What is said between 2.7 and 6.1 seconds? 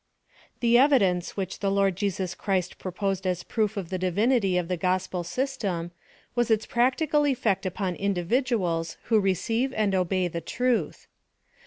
pro posed as proof of the Divinity of the gospel system,